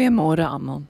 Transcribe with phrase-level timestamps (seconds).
[0.00, 0.82] Goeiemôre almal.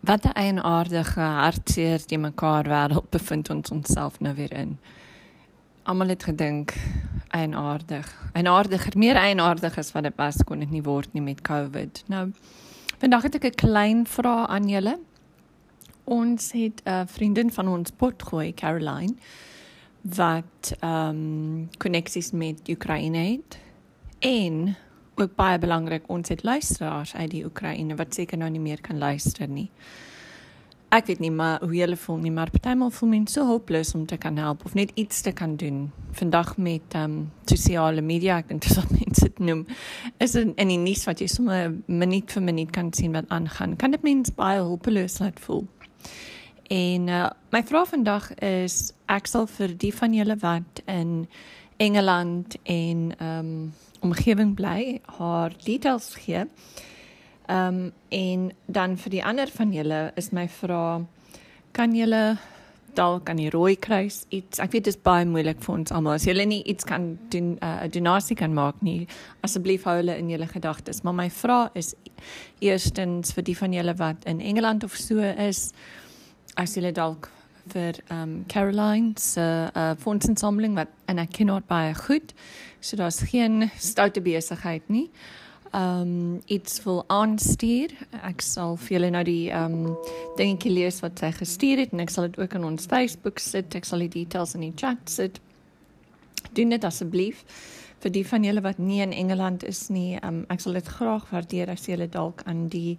[0.00, 4.78] Wat 'n eienaardige hartseer te mekaar wêreld bevind ons onsself nou weer in.
[5.82, 6.72] Almal het gedink
[7.28, 8.30] eienaardig.
[8.32, 12.02] Eienaardiger, meer eienaardig as wat dit was kon dit nie word nie met COVID.
[12.06, 12.32] Nou
[12.98, 14.98] vandag het ek 'n klein vraag aan julle.
[16.04, 19.14] Ons het 'n vriendin van ons potgooi Caroline
[20.00, 23.58] wat ehm um, koneksies met Oekraïne het
[24.18, 24.76] en
[25.20, 28.98] ook baie belangrik ons het luisteraars uit die Oekraïne wat seker nou nie meer kan
[28.98, 29.68] luister nie.
[30.88, 34.06] Ek weet nie maar hoe hulle voel nie, maar partymal voel mense so hopeloos om
[34.08, 35.90] te kan help of net iets te kan doen.
[36.16, 39.66] Vandag met ehm um, sosiale media, ek dink dis wat mense dit noem,
[40.18, 43.76] is in, in die nuus wat jy sommer minuut vir minuut kan sien wat aangaan.
[43.76, 45.66] Kan dit mense baie hopeloos laat voel?
[46.72, 51.28] En uh, my vraag vandag is ek sal vir die van julle wat in
[51.76, 53.60] Engeland en ehm um,
[54.00, 56.44] omgewing bly haar details gee.
[57.48, 61.06] Ehm um, en dan vir die ander van julle is my vraag
[61.72, 62.38] kan julle
[62.98, 66.16] dalk aan die rooi kruis iets ek weet dit is baie moeilik vir ons almal
[66.16, 69.06] as julle nie iets kan doen eh, 'n uh, donasie kan maak nie
[69.46, 71.94] asseblief hou hulle in julle gedagtes maar my vraag is
[72.60, 75.18] eerstens vir die van julle wat in Engeland of so
[75.48, 75.72] is
[76.56, 77.30] as julle dalk
[77.72, 82.34] vir um Caroline se uh, fondsinsameling wat en ek ken haar baie goed.
[82.80, 85.08] So daar's geen stoute besigheid nie.
[85.76, 87.92] Um iets wil aanstuur.
[88.24, 89.96] Ek sal vir julle nou die um
[90.38, 93.74] dingetjie lees wat sy gestuur het en ek sal dit ook in ons Facebook sit.
[93.76, 95.42] Ek sal die details in die chat sit.
[96.56, 97.44] Doen dit asseblief
[97.98, 100.16] vir die van julle wat nie in Engeland is nie.
[100.24, 102.96] Um ek sal dit graag waardeer as julle dalk aan die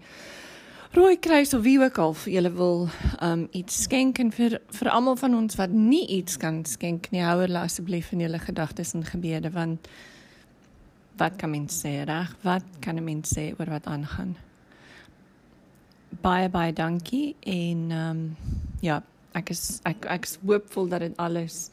[0.89, 2.87] Rooi Kruis of wie ook al vir julle wil
[3.21, 7.21] um iets skenk en vir vir almal van ons wat nie iets kan skenk nie,
[7.21, 9.85] hou hulle asseblief in julle gedagtes en gebede want
[11.21, 12.33] wat kan mens sê reg?
[12.41, 14.35] Wat kan 'n mens sê oor wat aangaan?
[16.21, 18.35] Baie baie dankie en um
[18.81, 19.03] ja,
[19.35, 21.69] ek is ek ek is hoopvol dat dit alles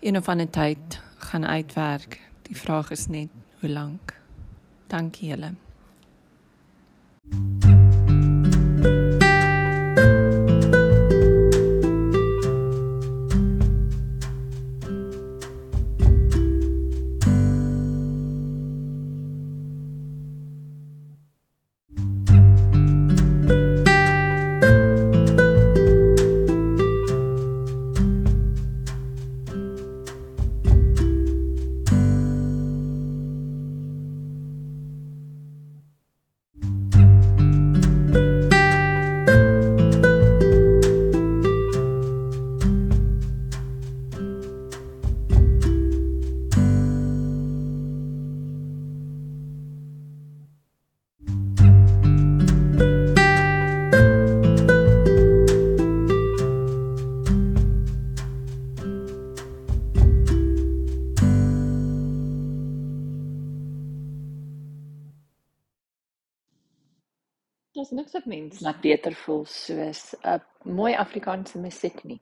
[0.00, 2.20] in 'n van 'n tyd gaan uitwerk.
[2.42, 3.30] Die vraag is net
[3.60, 4.14] hoe lank.
[4.88, 5.54] Dankie julle.
[7.28, 7.65] thank you
[67.96, 70.40] niks wat mens laat beter voel soos 'n
[70.78, 72.20] mooi Afrikaanse musiek nie.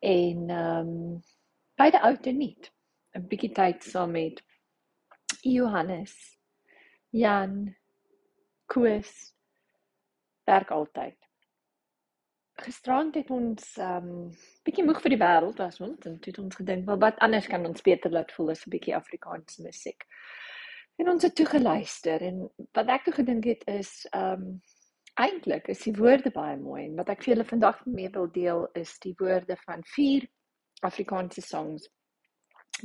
[0.00, 1.22] En ehm um,
[1.74, 2.72] beide oud en nuut.
[3.14, 4.42] 'n bietjie tyd saam met
[5.40, 6.38] Johannes,
[7.10, 7.76] Jan,
[8.66, 9.34] Koos
[10.44, 11.16] werk altyd.
[12.54, 14.30] Gisterand het ons ehm um,
[14.64, 17.66] bietjie moeg vir die wêreld was ons en het ons gedink, "Wel wat anders kan
[17.66, 20.06] ons beter laat voel as 'n bietjie Afrikaanse musiek?"
[20.96, 24.62] En ons het toe geluister en wat ek toe gedink het is ehm um,
[25.20, 28.66] eintlik is die woorde baie mooi en wat ek vir julle vandag mee wil deel
[28.78, 30.28] is die woorde van vier
[30.82, 31.88] Afrikaanse songs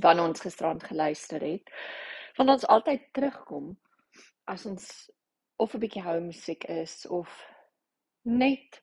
[0.04, 1.70] wat ons gisterand geluister het.
[2.38, 3.72] Van ons altyd terugkom
[4.46, 5.12] as ons
[5.58, 7.30] of 'n bietjie homesick is of
[8.24, 8.82] net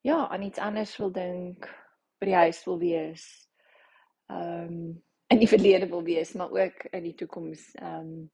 [0.00, 1.66] ja, aan iets anders wil dink,
[2.20, 3.26] by die huis wil wees.
[4.30, 8.30] Ehm um, in die verlede wil wees, maar ook in die toekoms ehm um,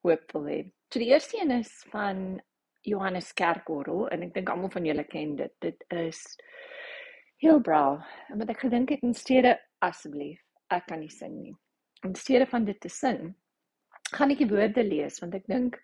[0.00, 0.58] hoop wil hê.
[0.92, 2.40] So die eerste een is van
[2.84, 5.54] Johannes Kerkorrel en ek dink almal van julle ken dit.
[5.64, 6.20] Dit is
[7.42, 8.00] Hillbrow.
[8.30, 10.40] En wat ek gedink het in steede asseblief,
[10.72, 11.54] ek kan nie sing nie.
[12.04, 13.32] In steede van dit te sing,
[14.12, 15.78] gaan ek die woorde lees want ek dink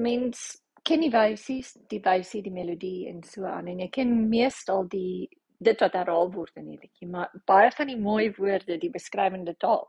[0.00, 4.88] mens ken die wysies, die wysie, die melodie en so aan en jy ken meestal
[4.90, 5.28] die
[5.62, 9.54] dit wat herhaal word in die liedjie, maar baie van die mooi woorde, die beskrywende
[9.62, 9.86] taal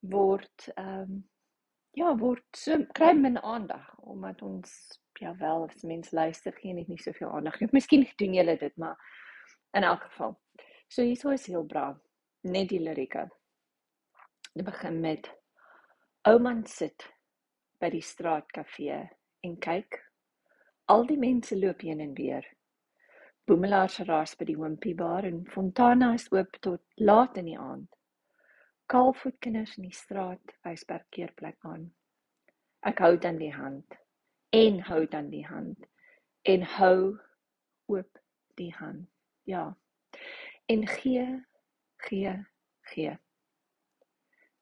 [0.00, 1.20] word ehm um,
[1.98, 4.72] ja, word so kry min aandag omdat ons
[5.20, 7.68] ja wel as mens luister gee net nie soveel aandag nie.
[7.72, 8.96] Miskien doen julle dit, maar
[9.76, 10.38] in elk geval.
[10.88, 11.98] So hier is heel braaf.
[12.42, 13.28] Net die lirieke.
[14.54, 15.30] Dit begin met
[16.28, 17.06] Ouman sit
[17.80, 19.02] by die straatkafee
[19.44, 20.00] en kyk
[20.90, 22.42] Al die mense loop heen en weer.
[23.46, 27.86] Boemelaars raas by die Wimpie-bar en Fontana is oop tot laat in die aand.
[28.90, 31.84] Kaalvoetkinders in die straat wys parkeerplek aan.
[32.90, 33.99] Ek hou dan die hand
[34.50, 35.86] en hou dan die hand
[36.42, 37.18] en hou
[37.86, 38.18] oop
[38.54, 39.08] die hand.
[39.44, 39.76] Ja.
[40.66, 41.44] En gee,
[41.96, 42.46] gee,
[42.80, 43.18] gee.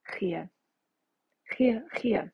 [0.03, 0.49] Gee.
[1.43, 2.31] Gee, gee.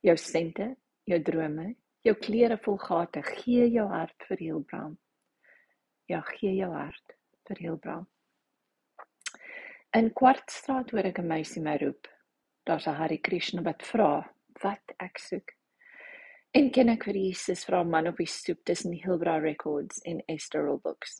[0.00, 1.74] Jou sente, jou drome,
[2.04, 4.98] jou klere vol gate, gee jou hart vir Hilbram.
[6.10, 7.14] Ja, gee jou hart
[7.48, 8.06] vir Hilbram.
[9.94, 12.08] In Kwartstraat hoor ek 'n meisie my roep.
[12.66, 15.54] Daar's 'n Hare Krishna wat vra wat ek soek.
[16.54, 19.96] En ken ek vir Jesus vra 'n man op die stoep tussen die Hilbra Records
[20.10, 21.16] en Esteral Books.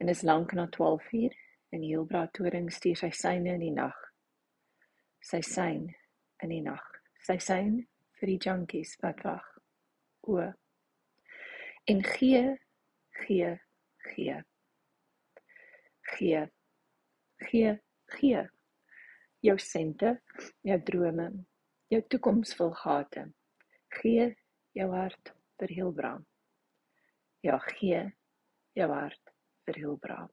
[0.00, 1.34] En is lank na 12:00
[1.70, 3.98] en die Hilbra toring stuur sy syne in die nag.
[5.20, 5.94] Sy syn
[6.42, 6.86] in die nag.
[7.20, 7.76] Sy syn
[8.20, 9.44] vir die junkies wat wag.
[10.22, 10.52] O.
[11.84, 12.56] En gee,
[13.26, 13.60] gee,
[14.14, 14.42] gee.
[16.16, 16.48] Gee.
[17.50, 18.48] Gee, gee.
[19.42, 20.20] Jou sente,
[20.62, 21.30] jou drome,
[21.90, 23.28] jou toekomsvol gate.
[24.00, 24.32] Gee
[24.76, 26.26] jou hart vir Hilbrand.
[27.42, 28.04] Ja, gee
[28.78, 29.34] jou hart
[29.66, 30.32] vir Hilbrand.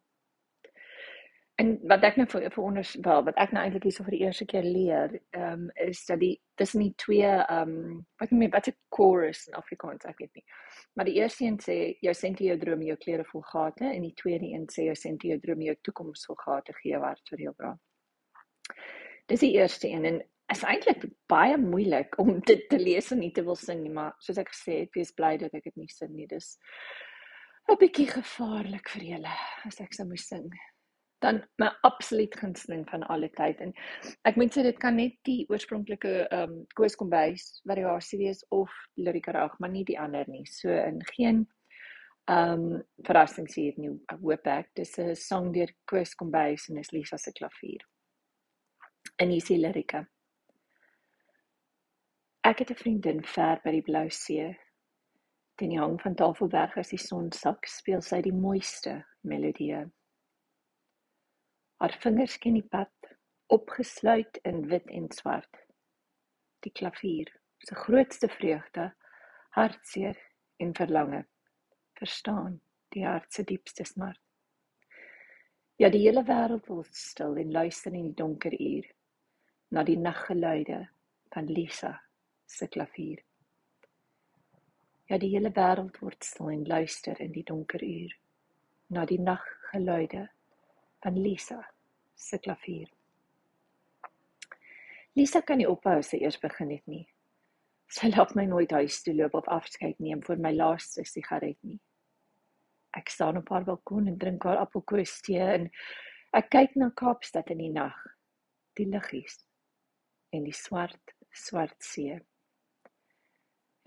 [1.59, 4.21] En wat ek nou vir vir onder wel wat ek nou eintlik hierso vir die
[4.23, 8.45] eerste keer leer, ehm um, is dat die tussen die twee ehm um, wat noem
[8.45, 10.45] jy wat 'n chorus in Afrikaans, ek weet nie.
[10.95, 14.15] Maar die eerste een sê jou sente jou drome, jou klere vol gate en die
[14.21, 17.53] tweede een sê jou sente jou drome, jou toekoms vol gate gee wat vir jou
[17.57, 17.75] bra.
[19.27, 20.23] Dis die eerste een en
[20.53, 24.15] is eintlik baie moeilik om dit te lees en nie te wil sing nie, maar
[24.23, 26.27] soos ek gesê het, wees bly dat ek dit nie sing nie.
[26.29, 26.57] Dis
[27.69, 29.37] 'n bietjie gevaarlik vir julle
[29.67, 30.49] as ek sou moet sing.
[31.21, 33.59] Dan my absoluut gunsteling van alle tyd.
[33.61, 33.73] En
[34.25, 38.73] ek moet sê dit kan net die oorspronklike ehm um, Koos Kombuis variasie wees of
[38.97, 40.45] Lirika Rag maar nie die ander nie.
[40.45, 41.45] So in geen
[42.25, 43.91] ehm um, verrassing sien nie
[44.23, 44.71] hoop ek.
[44.75, 47.85] Dis 'n song deur Koos Kombuis en is Lisa se klavier.
[49.19, 50.07] En hier sien Lirika
[52.49, 54.49] ek het 'n vriendin ver by die blou see
[55.59, 58.93] die hang van Tafelberg as die son sak speel sy die mooiste
[59.23, 59.83] melodieë
[61.79, 63.11] Haar vingers ken die pad,
[63.55, 65.61] opgesluit in wit en swart.
[66.65, 67.29] Die klavier,
[67.63, 68.89] sy grootste vreugde,
[69.55, 70.19] hartseer
[70.59, 71.21] en verlange.
[71.95, 72.57] Verstaan
[72.91, 74.19] die hart se diepste smart.
[75.79, 78.91] Ja, die hele wêreld word stil en luister in die donker uur
[79.71, 80.81] na die naggeluide
[81.31, 81.93] van Lisa
[82.49, 83.21] se klavier.
[85.09, 88.13] Ja, die hele wêreld word stil en luister in die donker uur
[88.93, 90.27] na die naggeluide
[91.03, 91.59] van Lisa
[92.15, 92.89] se klavier.
[95.17, 97.05] Lisa kan nie ophou as sy eers begin het nie.
[97.89, 101.79] Sy laat my nooit huis toe loop of afskeid neem vir my laaste sigaret nie.
[102.97, 105.69] Ek staan op haar balkon en drink haar appelkoos tee en
[106.37, 107.97] ek kyk na Kaapstad in die nag.
[108.77, 109.41] Die liggies
[110.33, 112.19] en die swart, swart see.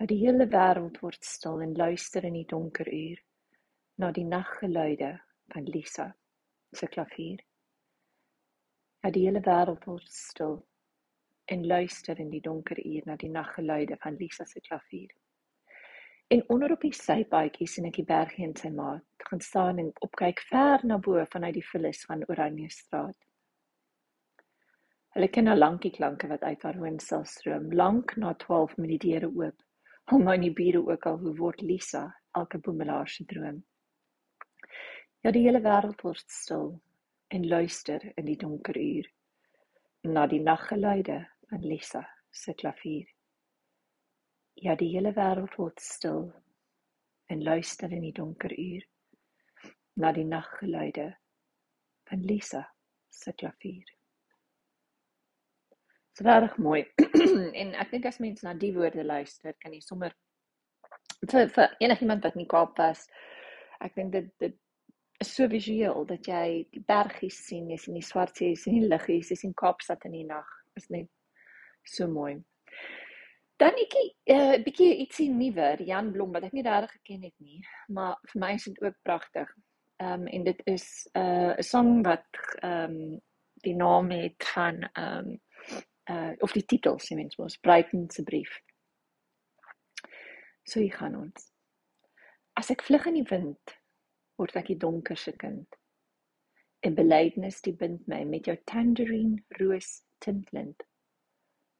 [0.03, 3.19] Dat die hele wêreld word stil en luister in die donker uur
[4.03, 5.13] na die naggeluide
[5.53, 6.07] van Lisa
[6.75, 7.39] se klavier.
[8.99, 10.57] Dat die hele wêreld word stil
[11.55, 15.07] en luister in die donker uur na die naggeluide van Lisa se klavier.
[16.27, 19.95] En onder op die sypaadjie sien ek die bergie en sy maat gaan staan en
[20.03, 23.21] opkyk ver na bo vanuit die vullis van Oranje straat.
[25.15, 28.97] Hulle ken al lank die klanke wat uit haar woonstel stroom, lank na 12 met
[28.97, 29.62] die deure oop.
[30.11, 32.03] Hom nou nie bure ook al hoe word Lisa
[32.35, 33.61] elke boemelaar se droom.
[35.23, 36.73] Ja, die hele wêreld word stil
[37.31, 39.07] en luister in die donker uur
[40.03, 43.07] na die naggeluide van Lisa se klavier.
[44.59, 46.27] Ja, die hele wêreld word stil
[47.31, 48.83] en luister in die donker uur
[49.95, 51.13] na die naggeluide
[52.09, 52.65] van Lisa
[53.09, 53.87] se klavier.
[56.13, 56.83] Dit is regtig mooi.
[57.61, 60.15] en ek dink as mens na die woorde luister, kan jy sommer
[61.31, 63.07] vir vir enigiemand wat nie Kaap was,
[63.83, 64.59] ek dink dit dit
[65.23, 68.79] is so visueel dat jy die bergies sien, jy sien die swart see, jy sien
[68.81, 70.49] die liggies, jy sien Kaapstad in die nag.
[70.75, 71.07] Is net
[71.85, 72.33] so mooi.
[73.61, 77.37] Dan ek 'n uh, bietjie ietsie nuwer, Jan Blom wat ek nie regtig geken het
[77.39, 79.53] nie, maar vir my is dit ook pragtig.
[80.01, 82.27] Ehm um, en dit is 'n uh, 'n song wat
[82.61, 83.21] ehm um,
[83.63, 85.39] die naam het van ehm um,
[86.09, 88.59] uh of die titel sê mens mos Brighton se brief.
[90.65, 91.49] So hier gaan ons.
[92.59, 93.77] As ek vlug in die wind
[94.37, 95.67] word ek die donker se kind.
[96.83, 100.83] 'n Belydenis die bind my met jou tangerine roos tintlint.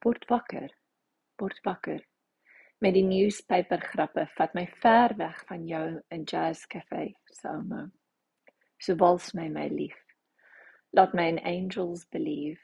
[0.06, 0.70] Word wakker,
[1.40, 2.02] word wakker
[2.84, 7.86] met die newspaper grappe vat my ver weg van jou in jazz cafe Selma.
[8.80, 9.96] So wals my my lief.
[10.92, 12.60] Laat my in angels believe.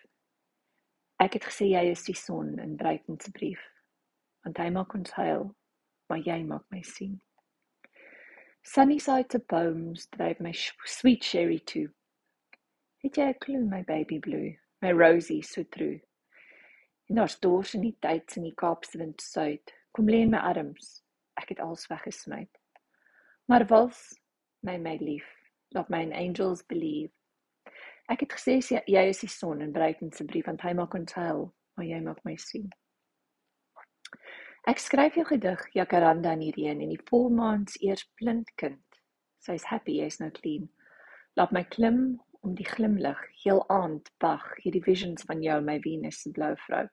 [1.19, 3.59] Ek het gesê jy is die son in Bruiten se brief.
[4.45, 5.49] Want hy maak ons huil,
[6.07, 7.17] maar jy maak my sien.
[8.63, 10.53] Sunny side to poems dryf my
[10.85, 11.89] sweet sherry toe.
[13.03, 15.99] Het jy 'n klou my baby blue, my rosy so true.
[17.09, 19.73] En daar's dors in die tyd in die Kaapse wind suid.
[19.91, 21.03] Kom lê in my arms.
[21.35, 22.47] Ek het alles weggesmy.
[23.47, 24.19] Maar wals
[24.61, 25.27] my my lief,
[25.75, 27.11] laat my in angels believe.
[28.09, 28.57] Ek het gesê
[28.89, 31.43] jy is die son in Bruiten se brief want hy maak ons huil,
[31.77, 32.65] maar jy maak my sien.
[34.69, 38.81] Ek skryf jou gedig Jacaranda in die reën en die volmaans eers blind kind.
[39.45, 40.65] Sy's happy, jy's nou clean.
[41.37, 42.01] Laat my klim
[42.41, 46.87] om die glimlig, heel aand wag, hierdie visions van jou my Venus se blou vrou.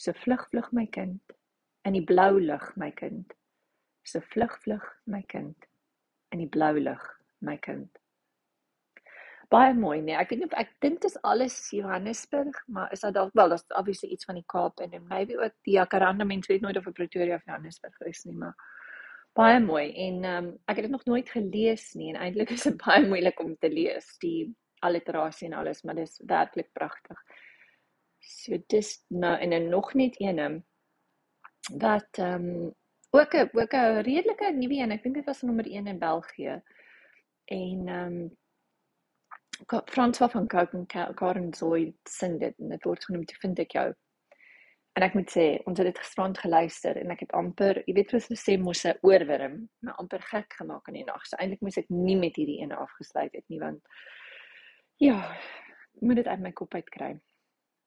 [0.00, 1.36] So vlug vlug my kind
[1.84, 3.36] in die blou lug my kind.
[4.08, 5.68] So vlug vlug my kind
[6.32, 7.04] in die blou lug
[7.44, 8.01] my kind
[9.52, 10.16] baie mooi nee.
[10.16, 13.66] Ek weet nie ek dink dit is alles Johannesburg, maar is dit dalk wel, daar's
[13.78, 16.88] obviously iets van die Kaap en en maybe ook die Jacaranda mense weet nooit of
[16.96, 18.56] Pretoria of Johannesburg is nie, maar
[19.36, 22.66] baie mooi en ehm um, ek het dit nog nooit gelees nie en eintlik is
[22.68, 24.50] dit baie moeilik om te lees, die
[24.82, 27.18] alliterasie en alles, maar dit is werklik pragtig.
[28.22, 30.62] So dis nou en dan nog net een
[31.78, 32.70] wat ehm um,
[33.12, 34.90] ook 'n ook 'n redelike nuwe een.
[34.90, 36.62] Ek dink dit was nommer 1 in België.
[37.44, 38.36] En ehm um,
[39.86, 43.76] François van Cooke en Karen Zoid sing dit en dit word genoem te vind ek
[43.76, 43.92] jou.
[44.92, 48.10] En ek moet sê, ons het dit gisterand geluister en ek het amper, jy weet
[48.12, 51.24] wat hulle sê mos 'n oorwurm, my amper gek gemaak in die nag.
[51.26, 53.80] So eintlik moes ek nie met hierdie ene afgesluit het nie want
[55.00, 55.16] ja,
[56.00, 57.12] moet dit uit my kop uit kry.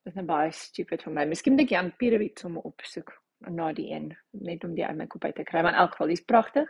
[0.05, 1.25] Dit is net baie stupid van my.
[1.25, 3.13] Miskien moet ek Jan Pierewit sommer opsoek
[3.49, 5.61] na die een net om die uit my kop uit te kry.
[5.61, 6.69] Maar in elk geval, dis pragtig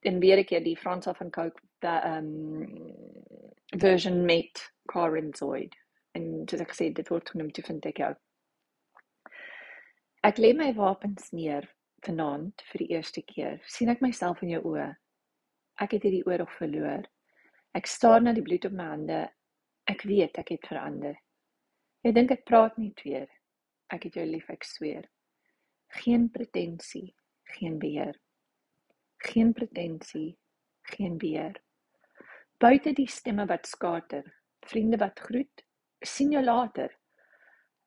[0.00, 2.94] en weer 'n keer die Fransa van Coke da um
[3.66, 5.76] version met Corin Zoid.
[6.12, 8.14] En soos ek gesê dit word genoem te vind ek jou.
[10.22, 11.68] Ek lê my wapens neer
[12.04, 13.60] vanaand vir die eerste keer.
[13.66, 14.96] Sien ek myself in jou oë?
[15.80, 17.06] Ek het hierdie oorlog verloor.
[17.74, 19.30] Ek staar na die bloed op my hande.
[19.86, 21.16] Ek weet ek het verander.
[22.02, 23.28] Jy dink ek praat nie weer.
[23.90, 25.08] Ek het jou lief ek sweer.
[25.88, 27.14] Geen pretensie
[27.44, 28.16] geen beheer
[29.20, 30.38] geen pretensie,
[30.82, 31.60] geen beheer.
[32.60, 34.24] Buite die stemme wat skater,
[34.68, 35.64] vriende wat groet,
[36.00, 36.92] sien jou later.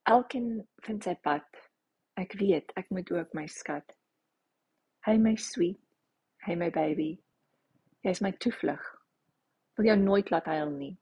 [0.10, 1.46] Elkeen vind sy pad.
[2.20, 3.96] Ek weet, ek moet ook my skat.
[5.08, 5.80] Hy my sweet,
[6.46, 7.16] hy my baby.
[8.06, 8.84] Jy's my toevlug.
[9.78, 10.94] Wil jou nooit laat huil nie.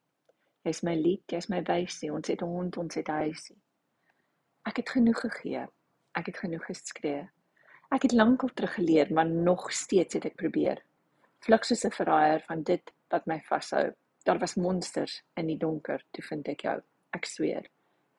[0.63, 3.57] Jy's my lied, jy's my wysie, ons het hond, ons het huisie.
[4.69, 5.65] Ek het genoeg gegee.
[6.17, 7.23] Ek het genoeg geskree.
[7.91, 10.79] Ek het lankal teruggeleer, maar nog steeds het ek probeer.
[11.43, 13.91] Vlug soos 'n verraaier van dit wat my vashou.
[14.23, 16.77] Daar was monsters in die donker, toe vind ek jou.
[17.11, 17.67] Ek sweer.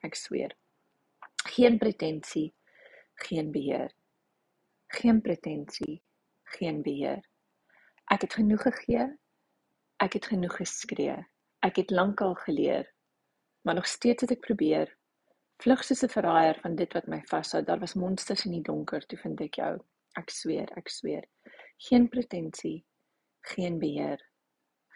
[0.02, 0.52] Ek sweer.
[1.56, 2.52] Geen pretensie,
[3.14, 3.92] geen beheer.
[4.88, 6.02] Geen pretensie,
[6.44, 7.22] geen beheer.
[8.10, 9.08] Ek het genoeg gegee.
[9.96, 11.16] Ek het genoeg geskree.
[11.62, 12.92] Ek het lankal geleer,
[13.62, 14.96] maar nog steeds het ek probeer
[15.62, 17.62] Vlug soos 'n verraaier van dit wat my vashou.
[17.64, 19.74] Daar was monsters in die donker, toe vind ek jou.
[20.18, 21.24] Ek sweer, ek sweer.
[21.88, 22.84] Geen pretensie,
[23.40, 24.20] geen beheer.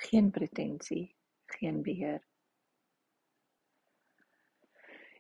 [0.09, 1.15] Geen pretensie,
[1.47, 2.21] geen beheer.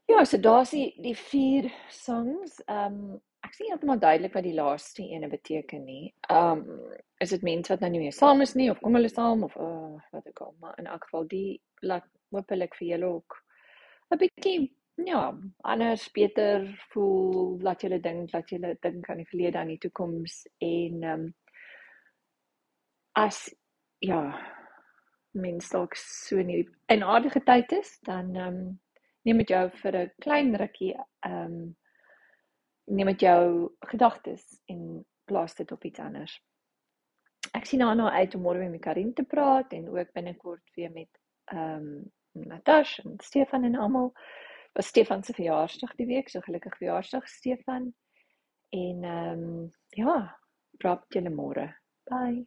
[0.06, 2.60] Ja, so daar's die die vier songs.
[2.66, 6.14] Ehm um, ek sien heeltemal duidelik wat die laaste ene beteken nie.
[6.30, 9.08] Ehm um, is dit mense wat nou nie meer saam is nie of kom hulle
[9.08, 13.06] saam of uh, wat ek al maar in elk geval die laat hoopelik vir julle
[13.06, 13.38] ook
[14.10, 19.58] 'n bietjie ja, anders beter voel, laat julle dink, laat julle dink aan die verlede,
[19.58, 21.34] aan die toekoms en ehm um,
[23.16, 23.46] as
[24.04, 24.20] ja,
[25.32, 26.50] mens dalk so in
[26.92, 28.80] 'n aardige tyd is, dan ehm um,
[29.24, 31.76] neem dit jou vir 'n klein rukkie ehm um,
[32.86, 36.42] neem dit jou gedagtes en plaas dit op iets anders.
[37.52, 40.90] Ek sien nou nou uit om môre met Karin te praat en ook binnekort weer
[40.90, 41.10] met
[41.44, 44.12] ehm um, Natasha en Stefan en almal
[44.76, 47.94] was Stefan se verjaarsdag die week, so gelukkig verjaarsdag Stefan.
[48.74, 50.18] En ehm um, ja,
[50.78, 51.70] praat julle môre.
[52.10, 52.46] Bye.